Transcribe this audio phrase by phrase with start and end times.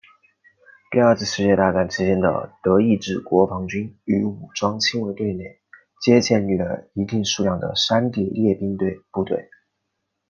[0.89, 5.61] 第二次世界大战期间的德意志国防军与武装亲卫队内
[6.01, 8.75] 皆建立了一定数量的山地猎兵
[9.11, 9.51] 部队。